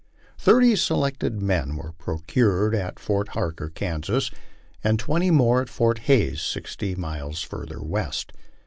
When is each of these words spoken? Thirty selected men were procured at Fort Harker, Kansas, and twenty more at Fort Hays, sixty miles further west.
Thirty 0.39 0.75
selected 0.75 1.43
men 1.43 1.75
were 1.75 1.91
procured 1.91 2.73
at 2.73 2.97
Fort 2.97 3.27
Harker, 3.37 3.69
Kansas, 3.69 4.31
and 4.83 4.97
twenty 4.97 5.29
more 5.29 5.61
at 5.61 5.69
Fort 5.69 5.99
Hays, 6.09 6.41
sixty 6.41 6.95
miles 6.95 7.43
further 7.43 7.83
west. 7.83 8.33